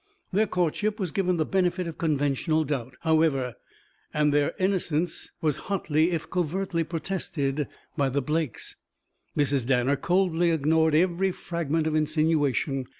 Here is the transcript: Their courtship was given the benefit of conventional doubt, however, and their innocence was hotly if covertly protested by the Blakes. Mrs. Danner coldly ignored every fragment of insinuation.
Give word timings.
Their 0.33 0.47
courtship 0.47 0.99
was 0.99 1.11
given 1.11 1.37
the 1.37 1.45
benefit 1.45 1.85
of 1.85 1.99
conventional 1.99 2.63
doubt, 2.63 2.95
however, 3.01 3.53
and 4.11 4.33
their 4.33 4.55
innocence 4.57 5.29
was 5.41 5.57
hotly 5.69 6.09
if 6.09 6.27
covertly 6.27 6.83
protested 6.85 7.67
by 7.95 8.09
the 8.09 8.19
Blakes. 8.23 8.77
Mrs. 9.37 9.67
Danner 9.67 9.95
coldly 9.97 10.49
ignored 10.49 10.95
every 10.95 11.31
fragment 11.31 11.85
of 11.85 11.93
insinuation. 11.93 12.87